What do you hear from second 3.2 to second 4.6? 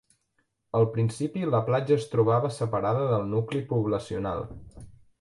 nucli poblacional.